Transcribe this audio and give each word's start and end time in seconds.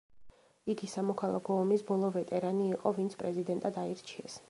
იგი 0.73 0.89
სამოქალაქო 0.93 1.59
ომის 1.65 1.85
ბოლო 1.91 2.11
ვეტერანი 2.17 2.69
იყო, 2.73 2.97
ვინც 3.01 3.19
პრეზიდენტად 3.23 3.83
აირჩიეს. 3.87 4.39